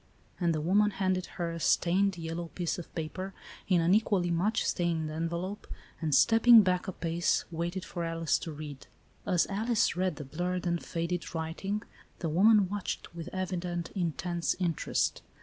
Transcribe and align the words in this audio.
And 0.39 0.51
the 0.55 0.61
woman 0.61 0.89
handed 0.89 1.27
her 1.37 1.51
a 1.51 1.59
stained, 1.59 2.17
yellow 2.17 2.47
piece 2.55 2.79
of 2.79 2.87
pa 2.95 3.03
per, 3.13 3.33
ip 3.69 3.79
an 3.79 3.93
equally 3.93 4.31
much 4.31 4.65
stained 4.65 5.11
envelope, 5.11 5.67
and, 6.01 6.15
stepping 6.15 6.63
back 6.63 6.87
a 6.87 6.91
pace, 6.91 7.45
waited 7.51 7.85
for 7.85 8.03
Alice 8.03 8.39
to 8.39 8.51
read. 8.51 8.87
As 9.27 9.45
Alice 9.45 9.95
read 9.95 10.15
the 10.15 10.25
blurred 10.25 10.65
and 10.65 10.83
faded 10.83 11.35
writing, 11.35 11.83
the 12.17 12.29
woman 12.29 12.67
watched, 12.67 13.13
with 13.13 13.29
evident, 13.31 13.91
intense 13.91 14.55
interest. 14.59 15.21